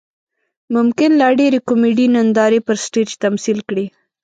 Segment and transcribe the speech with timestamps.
[0.75, 3.85] ممکن لا ډېرې کومیډي نندارې پر سټیج تمثیل کړي.